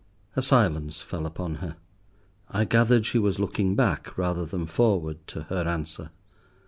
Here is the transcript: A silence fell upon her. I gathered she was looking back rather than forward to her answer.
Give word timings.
A 0.35 0.41
silence 0.41 1.03
fell 1.03 1.27
upon 1.27 1.57
her. 1.61 1.75
I 2.49 2.65
gathered 2.65 3.05
she 3.05 3.19
was 3.19 3.37
looking 3.37 3.75
back 3.75 4.17
rather 4.17 4.47
than 4.47 4.65
forward 4.65 5.19
to 5.27 5.43
her 5.43 5.63
answer. 5.67 6.09